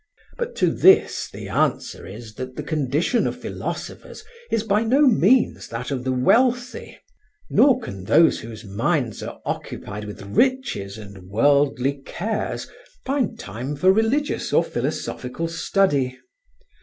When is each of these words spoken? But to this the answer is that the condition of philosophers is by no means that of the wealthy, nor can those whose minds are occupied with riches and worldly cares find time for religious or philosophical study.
But 0.35 0.55
to 0.55 0.71
this 0.71 1.29
the 1.31 1.47
answer 1.47 2.07
is 2.07 2.33
that 2.33 2.55
the 2.55 2.63
condition 2.63 3.27
of 3.27 3.39
philosophers 3.39 4.23
is 4.49 4.63
by 4.63 4.81
no 4.83 5.01
means 5.01 5.67
that 5.67 5.91
of 5.91 6.03
the 6.05 6.11
wealthy, 6.11 6.97
nor 7.51 7.79
can 7.79 8.05
those 8.05 8.39
whose 8.39 8.65
minds 8.65 9.21
are 9.21 9.39
occupied 9.45 10.05
with 10.05 10.23
riches 10.23 10.97
and 10.97 11.29
worldly 11.29 12.01
cares 12.03 12.67
find 13.05 13.37
time 13.37 13.75
for 13.75 13.93
religious 13.93 14.51
or 14.51 14.63
philosophical 14.63 15.47
study. 15.47 16.17